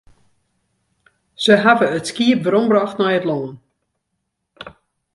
Se 1.43 1.53
hawwe 1.63 1.85
it 1.97 2.09
skiep 2.09 2.39
werombrocht 2.43 2.97
nei 2.99 3.15
it 3.19 3.27
lân. 3.29 3.51